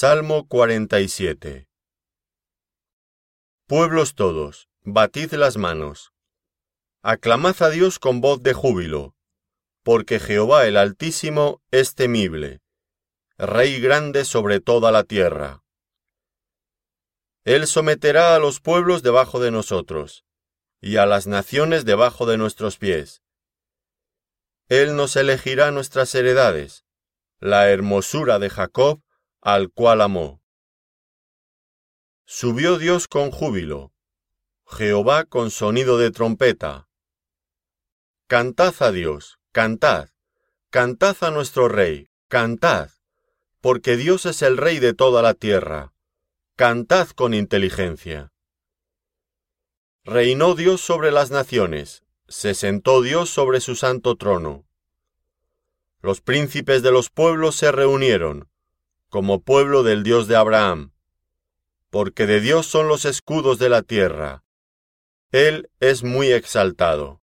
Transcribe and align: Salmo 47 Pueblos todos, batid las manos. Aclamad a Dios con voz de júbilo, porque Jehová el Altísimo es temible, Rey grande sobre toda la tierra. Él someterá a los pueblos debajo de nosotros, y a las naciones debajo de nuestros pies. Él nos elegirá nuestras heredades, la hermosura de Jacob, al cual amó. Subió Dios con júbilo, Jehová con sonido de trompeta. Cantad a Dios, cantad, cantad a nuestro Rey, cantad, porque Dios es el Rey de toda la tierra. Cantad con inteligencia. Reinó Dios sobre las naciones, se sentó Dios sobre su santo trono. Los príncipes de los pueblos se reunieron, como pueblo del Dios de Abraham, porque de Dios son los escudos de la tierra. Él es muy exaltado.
Salmo 0.00 0.46
47 0.46 1.66
Pueblos 3.66 4.14
todos, 4.14 4.68
batid 4.84 5.32
las 5.32 5.56
manos. 5.56 6.12
Aclamad 7.02 7.60
a 7.64 7.70
Dios 7.70 7.98
con 7.98 8.20
voz 8.20 8.40
de 8.40 8.52
júbilo, 8.52 9.16
porque 9.82 10.20
Jehová 10.20 10.68
el 10.68 10.76
Altísimo 10.76 11.60
es 11.72 11.96
temible, 11.96 12.60
Rey 13.38 13.80
grande 13.80 14.24
sobre 14.24 14.60
toda 14.60 14.92
la 14.92 15.02
tierra. 15.02 15.64
Él 17.42 17.66
someterá 17.66 18.36
a 18.36 18.38
los 18.38 18.60
pueblos 18.60 19.02
debajo 19.02 19.40
de 19.40 19.50
nosotros, 19.50 20.24
y 20.80 20.98
a 20.98 21.06
las 21.06 21.26
naciones 21.26 21.84
debajo 21.84 22.24
de 22.24 22.38
nuestros 22.38 22.78
pies. 22.78 23.24
Él 24.68 24.94
nos 24.94 25.16
elegirá 25.16 25.72
nuestras 25.72 26.14
heredades, 26.14 26.84
la 27.40 27.68
hermosura 27.68 28.38
de 28.38 28.48
Jacob, 28.48 29.02
al 29.40 29.70
cual 29.70 30.00
amó. 30.00 30.42
Subió 32.24 32.78
Dios 32.78 33.08
con 33.08 33.30
júbilo, 33.30 33.92
Jehová 34.66 35.24
con 35.24 35.50
sonido 35.50 35.96
de 35.96 36.10
trompeta. 36.10 36.88
Cantad 38.26 38.74
a 38.80 38.92
Dios, 38.92 39.38
cantad, 39.52 40.10
cantad 40.70 41.16
a 41.22 41.30
nuestro 41.30 41.68
Rey, 41.68 42.10
cantad, 42.28 42.90
porque 43.60 43.96
Dios 43.96 44.26
es 44.26 44.42
el 44.42 44.56
Rey 44.56 44.78
de 44.78 44.92
toda 44.92 45.22
la 45.22 45.34
tierra. 45.34 45.94
Cantad 46.54 47.08
con 47.10 47.34
inteligencia. 47.34 48.32
Reinó 50.04 50.54
Dios 50.54 50.80
sobre 50.80 51.12
las 51.12 51.30
naciones, 51.30 52.02
se 52.28 52.54
sentó 52.54 53.00
Dios 53.00 53.30
sobre 53.30 53.60
su 53.60 53.76
santo 53.76 54.16
trono. 54.16 54.66
Los 56.00 56.20
príncipes 56.20 56.82
de 56.82 56.90
los 56.90 57.10
pueblos 57.10 57.56
se 57.56 57.72
reunieron, 57.72 58.50
como 59.08 59.42
pueblo 59.42 59.82
del 59.82 60.02
Dios 60.02 60.28
de 60.28 60.36
Abraham, 60.36 60.92
porque 61.90 62.26
de 62.26 62.40
Dios 62.40 62.66
son 62.66 62.88
los 62.88 63.04
escudos 63.04 63.58
de 63.58 63.68
la 63.68 63.82
tierra. 63.82 64.44
Él 65.32 65.70
es 65.80 66.02
muy 66.02 66.30
exaltado. 66.32 67.22